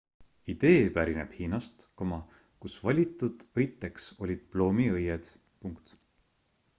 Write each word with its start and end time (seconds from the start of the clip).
idee 0.51 0.85
pärineb 0.93 1.35
hiinast 1.41 1.83
kus 2.63 2.77
valitud 2.87 3.45
õiteks 3.65 4.07
olid 4.27 4.49
ploomiõied 4.55 5.33